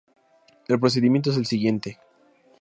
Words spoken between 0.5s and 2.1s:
El procedimiento es el siguiente.